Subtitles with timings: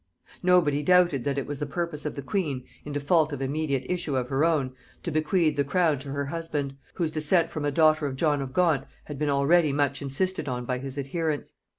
[0.41, 4.15] Nobody doubted that it was the purpose of the queen, in default of immediate issue
[4.15, 8.07] of her own, to bequeath the crown to her husband, whose descent from a daughter
[8.07, 11.53] of John of Gaunt had been already much insisted on by his adherents.